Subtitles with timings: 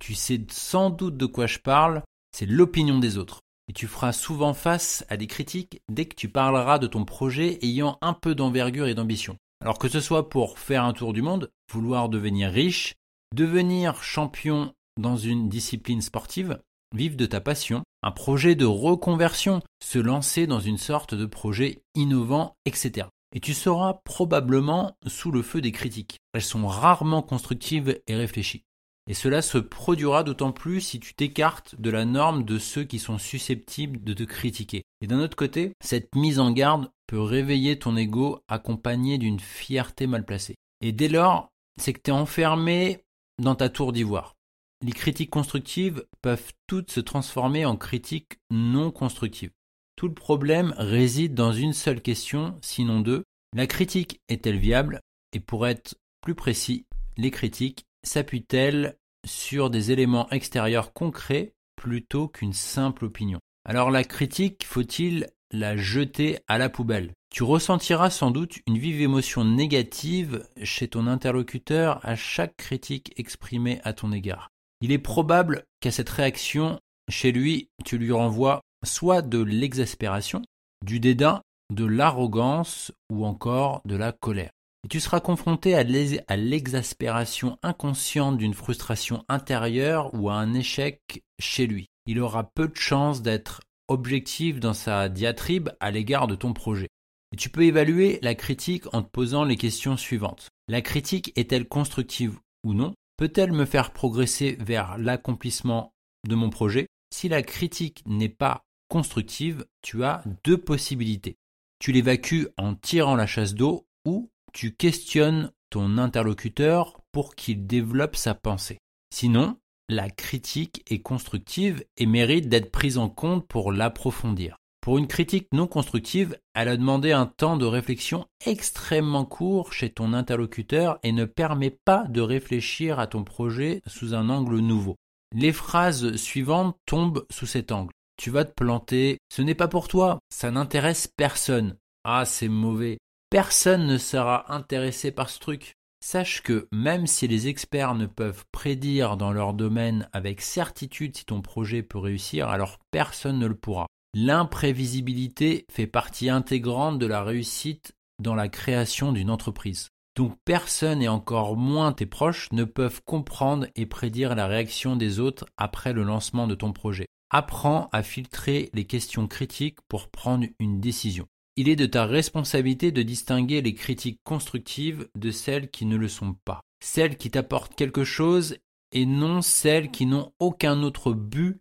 [0.00, 3.43] Tu sais sans doute de quoi je parle, c'est l'opinion des autres.
[3.68, 7.58] Et tu feras souvent face à des critiques dès que tu parleras de ton projet
[7.62, 9.36] ayant un peu d'envergure et d'ambition.
[9.62, 12.94] Alors que ce soit pour faire un tour du monde, vouloir devenir riche,
[13.34, 16.60] devenir champion dans une discipline sportive,
[16.94, 21.82] vivre de ta passion, un projet de reconversion, se lancer dans une sorte de projet
[21.94, 23.08] innovant, etc.
[23.34, 26.18] Et tu seras probablement sous le feu des critiques.
[26.32, 28.64] Elles sont rarement constructives et réfléchies.
[29.06, 32.98] Et cela se produira d'autant plus si tu t'écartes de la norme de ceux qui
[32.98, 34.84] sont susceptibles de te critiquer.
[35.02, 40.06] Et d'un autre côté, cette mise en garde peut réveiller ton ego accompagné d'une fierté
[40.06, 40.56] mal placée.
[40.80, 43.04] Et dès lors, c'est que tu es enfermé
[43.42, 44.36] dans ta tour d'ivoire.
[44.82, 49.52] Les critiques constructives peuvent toutes se transformer en critiques non constructives.
[49.96, 53.24] Tout le problème réside dans une seule question, sinon deux.
[53.54, 55.00] La critique est-elle viable?
[55.32, 56.86] Et pour être plus précis,
[57.16, 63.40] les critiques s'appuie-t-elle sur des éléments extérieurs concrets plutôt qu'une simple opinion?
[63.64, 67.12] Alors la critique, faut-il la jeter à la poubelle?
[67.30, 73.80] Tu ressentiras sans doute une vive émotion négative chez ton interlocuteur à chaque critique exprimée
[73.82, 74.50] à ton égard.
[74.80, 76.78] Il est probable qu'à cette réaction,
[77.08, 80.42] chez lui, tu lui renvoies soit de l'exaspération,
[80.84, 81.42] du dédain,
[81.72, 84.50] de l'arrogance ou encore de la colère.
[84.84, 91.66] Et tu seras confronté à l'exaspération inconsciente d'une frustration intérieure ou à un échec chez
[91.66, 91.88] lui.
[92.06, 96.88] Il aura peu de chances d'être objectif dans sa diatribe à l'égard de ton projet.
[97.32, 100.50] Et tu peux évaluer la critique en te posant les questions suivantes.
[100.68, 102.94] La critique est-elle constructive ou non?
[103.16, 105.94] Peut-elle me faire progresser vers l'accomplissement
[106.28, 106.88] de mon projet?
[107.10, 111.36] Si la critique n'est pas constructive, tu as deux possibilités.
[111.78, 118.16] Tu l'évacues en tirant la chasse d'eau ou tu questionnes ton interlocuteur pour qu'il développe
[118.16, 118.78] sa pensée.
[119.12, 119.58] Sinon,
[119.90, 124.56] la critique est constructive et mérite d'être prise en compte pour l'approfondir.
[124.80, 129.90] Pour une critique non constructive, elle a demandé un temps de réflexion extrêmement court chez
[129.90, 134.96] ton interlocuteur et ne permet pas de réfléchir à ton projet sous un angle nouveau.
[135.34, 137.92] Les phrases suivantes tombent sous cet angle.
[138.16, 141.76] Tu vas te planter, ce n'est pas pour toi, ça n'intéresse personne.
[142.04, 142.98] Ah, c'est mauvais.
[143.34, 145.74] Personne ne sera intéressé par ce truc.
[146.00, 151.24] Sache que même si les experts ne peuvent prédire dans leur domaine avec certitude si
[151.24, 153.88] ton projet peut réussir, alors personne ne le pourra.
[154.14, 159.88] L'imprévisibilité fait partie intégrante de la réussite dans la création d'une entreprise.
[160.14, 165.18] Donc personne et encore moins tes proches ne peuvent comprendre et prédire la réaction des
[165.18, 167.06] autres après le lancement de ton projet.
[167.30, 171.26] Apprends à filtrer les questions critiques pour prendre une décision.
[171.56, 176.08] Il est de ta responsabilité de distinguer les critiques constructives de celles qui ne le
[176.08, 176.60] sont pas.
[176.82, 178.56] Celles qui t'apportent quelque chose
[178.90, 181.60] et non celles qui n'ont aucun autre but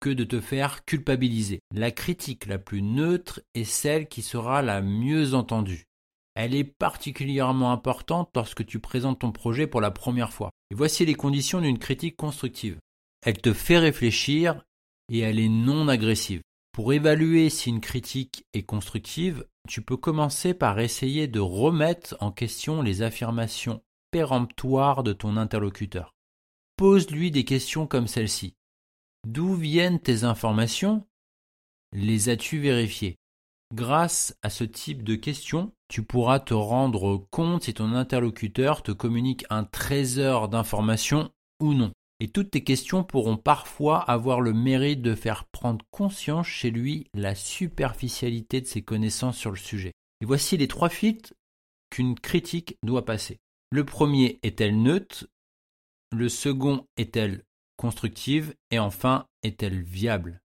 [0.00, 1.60] que de te faire culpabiliser.
[1.74, 5.84] La critique la plus neutre est celle qui sera la mieux entendue.
[6.34, 10.50] Elle est particulièrement importante lorsque tu présentes ton projet pour la première fois.
[10.70, 12.78] Et voici les conditions d'une critique constructive.
[13.24, 14.62] Elle te fait réfléchir
[15.12, 16.42] et elle est non agressive.
[16.74, 22.32] Pour évaluer si une critique est constructive, tu peux commencer par essayer de remettre en
[22.32, 23.80] question les affirmations
[24.10, 26.16] péremptoires de ton interlocuteur.
[26.76, 28.56] Pose-lui des questions comme celle-ci.
[29.24, 31.06] D'où viennent tes informations?
[31.92, 33.18] Les as-tu vérifiées?
[33.72, 38.90] Grâce à ce type de questions, tu pourras te rendre compte si ton interlocuteur te
[38.90, 41.30] communique un trésor d'informations
[41.60, 41.92] ou non.
[42.20, 47.06] Et toutes tes questions pourront parfois avoir le mérite de faire prendre conscience chez lui
[47.12, 49.92] la superficialité de ses connaissances sur le sujet.
[50.20, 51.34] Et voici les trois filtres
[51.90, 53.38] qu'une critique doit passer.
[53.70, 55.26] Le premier est-elle neutre?
[56.12, 57.42] Le second est-elle
[57.76, 58.54] constructive?
[58.70, 60.40] Et enfin, est-elle viable?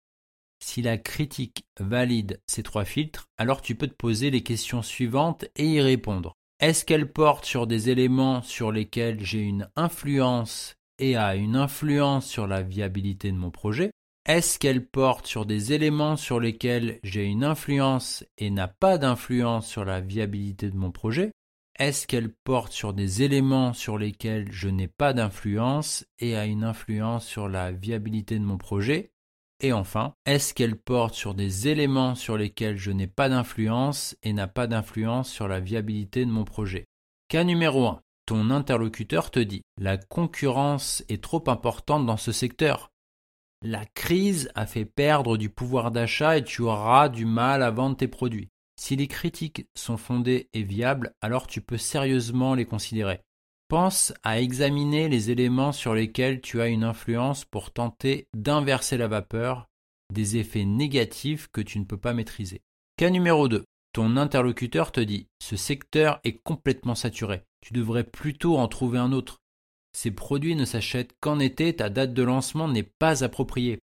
[0.63, 5.45] Si la critique valide ces trois filtres, alors tu peux te poser les questions suivantes
[5.55, 6.33] et y répondre.
[6.59, 12.27] Est-ce qu'elle porte sur des éléments sur lesquels j'ai une influence et a une influence
[12.27, 13.91] sur la viabilité de mon projet
[14.25, 19.67] Est-ce qu'elle porte sur des éléments sur lesquels j'ai une influence et n'a pas d'influence
[19.67, 21.31] sur la viabilité de mon projet?
[21.79, 26.63] Est-ce qu'elle porte sur des éléments sur lesquels je n'ai pas d'influence et a une
[26.63, 29.11] influence sur la viabilité de mon projet?
[29.61, 34.33] Et enfin, est-ce qu'elle porte sur des éléments sur lesquels je n'ai pas d'influence et
[34.33, 36.85] n'a pas d'influence sur la viabilité de mon projet?
[37.27, 38.01] Cas numéro 1.
[38.27, 42.91] Ton interlocuteur te dit La concurrence est trop importante dans ce secteur.
[43.63, 47.95] La crise a fait perdre du pouvoir d'achat et tu auras du mal à vendre
[47.95, 48.49] tes produits.
[48.77, 53.21] Si les critiques sont fondées et viables, alors tu peux sérieusement les considérer.
[53.69, 59.07] Pense à examiner les éléments sur lesquels tu as une influence pour tenter d'inverser la
[59.07, 59.67] vapeur
[60.13, 62.61] des effets négatifs que tu ne peux pas maîtriser.
[62.97, 63.63] Cas numéro 2.
[63.93, 67.43] Ton interlocuteur te dit Ce secteur est complètement saturé.
[67.61, 69.37] Tu devrais plutôt en trouver un autre.
[69.93, 73.79] Ces produits ne s'achètent qu'en été, ta date de lancement n'est pas appropriée.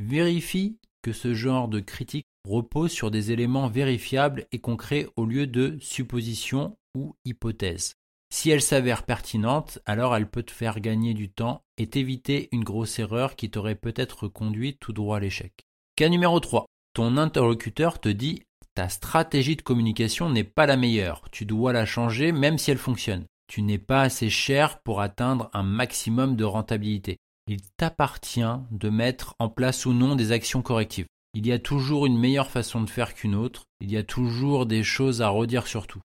[0.00, 5.46] Vérifie que ce genre de critique repose sur des éléments vérifiables et concrets au lieu
[5.46, 7.94] de suppositions ou hypothèses.
[8.32, 12.64] Si elle s'avère pertinente, alors elle peut te faire gagner du temps et t'éviter une
[12.64, 15.52] grosse erreur qui t'aurait peut-être conduit tout droit à l'échec.
[15.96, 16.66] Cas numéro 3.
[16.92, 18.42] Ton interlocuteur te dit
[18.76, 22.78] ta stratégie de communication n'est pas la meilleure, tu dois la changer même si elle
[22.78, 23.24] fonctionne.
[23.48, 27.16] Tu n'es pas assez cher pour atteindre un maximum de rentabilité.
[27.48, 31.06] Il t'appartient de mettre en place ou non des actions correctives.
[31.32, 34.66] Il y a toujours une meilleure façon de faire qu'une autre, il y a toujours
[34.66, 36.02] des choses à redire sur tout.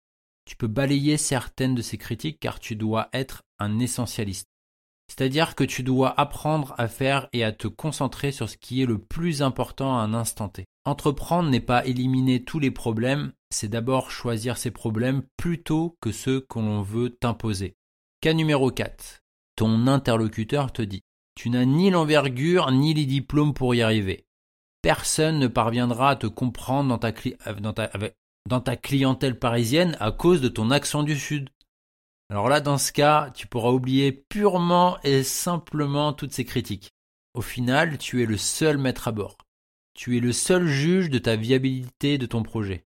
[0.45, 4.49] Tu peux balayer certaines de ces critiques car tu dois être un essentialiste.
[5.09, 8.87] C'est-à-dire que tu dois apprendre à faire et à te concentrer sur ce qui est
[8.87, 10.67] le plus important à un instant T.
[10.85, 16.41] Entreprendre n'est pas éliminer tous les problèmes, c'est d'abord choisir ces problèmes plutôt que ceux
[16.41, 17.77] que l'on veut t'imposer.
[18.21, 19.23] Cas numéro 4.
[19.57, 21.03] Ton interlocuteur te dit
[21.35, 24.27] Tu n'as ni l'envergure ni les diplômes pour y arriver.
[24.83, 27.91] Personne ne parviendra à te comprendre dans ta, ta,
[28.47, 31.51] dans ta clientèle parisienne à cause de ton accent du Sud.
[32.29, 36.91] Alors là, dans ce cas, tu pourras oublier purement et simplement toutes ces critiques.
[37.35, 39.37] Au final, tu es le seul maître à bord.
[39.95, 42.85] Tu es le seul juge de ta viabilité de ton projet.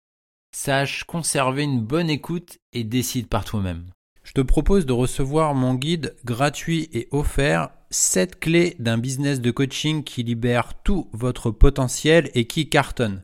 [0.56, 3.86] Sache conserver une bonne écoute et décide par toi-même.
[4.24, 9.52] Je te propose de recevoir mon guide gratuit et offert 7 clés d'un business de
[9.52, 13.24] coaching qui libère tout votre potentiel et qui cartonne.